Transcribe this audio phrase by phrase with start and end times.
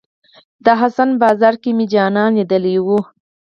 [0.65, 2.99] د حسن په بازار کې مې جانان ليدلی وه.